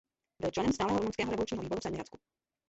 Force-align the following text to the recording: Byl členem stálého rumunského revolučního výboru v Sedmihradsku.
Byl 0.39 0.51
členem 0.51 0.73
stálého 0.73 0.97
rumunského 0.99 1.31
revolučního 1.31 1.63
výboru 1.63 1.79
v 1.79 1.83
Sedmihradsku. 1.83 2.17